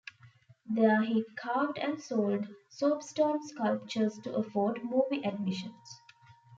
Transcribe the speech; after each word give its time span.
There 0.65 1.03
he 1.03 1.23
carved 1.37 1.77
and 1.77 2.01
sold 2.01 2.47
soapstone 2.71 3.47
sculptures 3.47 4.17
to 4.23 4.33
afford 4.33 4.83
movie 4.83 5.23
admissions. 5.23 6.01